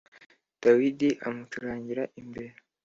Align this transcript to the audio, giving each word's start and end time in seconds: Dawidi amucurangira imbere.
Dawidi 0.61 1.09
amucurangira 1.27 2.03
imbere. 2.21 2.55